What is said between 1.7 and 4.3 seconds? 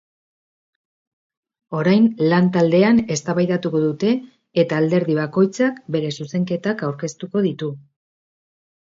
Orain lantaldean eztabaidatuko dute